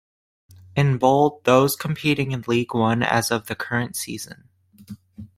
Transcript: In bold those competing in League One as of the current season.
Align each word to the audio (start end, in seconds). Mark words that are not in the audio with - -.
In 0.75 0.97
bold 0.97 1.43
those 1.43 1.75
competing 1.75 2.31
in 2.31 2.43
League 2.47 2.73
One 2.73 3.03
as 3.03 3.29
of 3.29 3.45
the 3.45 3.53
current 3.53 3.95
season. 3.95 4.45